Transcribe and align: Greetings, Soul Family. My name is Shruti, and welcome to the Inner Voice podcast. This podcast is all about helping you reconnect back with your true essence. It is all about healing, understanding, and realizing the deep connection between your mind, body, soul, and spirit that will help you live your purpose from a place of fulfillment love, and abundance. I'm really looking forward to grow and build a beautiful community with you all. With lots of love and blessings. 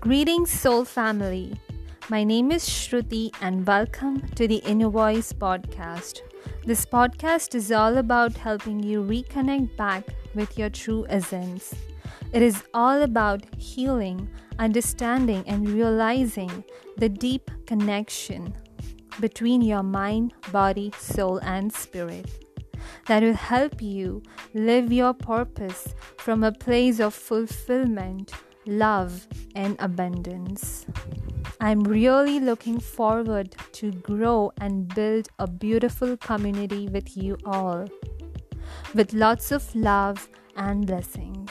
Greetings, 0.00 0.52
Soul 0.52 0.84
Family. 0.84 1.60
My 2.08 2.22
name 2.22 2.52
is 2.52 2.64
Shruti, 2.64 3.34
and 3.40 3.66
welcome 3.66 4.22
to 4.36 4.46
the 4.46 4.58
Inner 4.58 4.88
Voice 4.88 5.32
podcast. 5.32 6.20
This 6.64 6.86
podcast 6.86 7.56
is 7.56 7.72
all 7.72 7.98
about 7.98 8.36
helping 8.36 8.80
you 8.80 9.02
reconnect 9.02 9.76
back 9.76 10.04
with 10.36 10.56
your 10.56 10.70
true 10.70 11.04
essence. 11.08 11.74
It 12.32 12.42
is 12.42 12.62
all 12.72 13.02
about 13.02 13.42
healing, 13.56 14.28
understanding, 14.60 15.42
and 15.48 15.68
realizing 15.68 16.62
the 16.96 17.08
deep 17.08 17.50
connection 17.66 18.54
between 19.18 19.62
your 19.62 19.82
mind, 19.82 20.32
body, 20.52 20.92
soul, 20.96 21.38
and 21.38 21.72
spirit 21.72 22.30
that 23.08 23.24
will 23.24 23.34
help 23.34 23.82
you 23.82 24.22
live 24.54 24.92
your 24.92 25.12
purpose 25.12 25.92
from 26.18 26.44
a 26.44 26.52
place 26.52 27.00
of 27.00 27.14
fulfillment 27.14 28.32
love, 28.68 29.26
and 29.54 29.76
abundance. 29.80 30.86
I'm 31.60 31.80
really 31.80 32.38
looking 32.38 32.78
forward 32.78 33.56
to 33.72 33.90
grow 33.90 34.52
and 34.60 34.86
build 34.94 35.28
a 35.38 35.48
beautiful 35.48 36.16
community 36.18 36.88
with 36.88 37.16
you 37.16 37.38
all. 37.44 37.88
With 38.94 39.12
lots 39.12 39.50
of 39.50 39.74
love 39.74 40.28
and 40.54 40.86
blessings. 40.86 41.47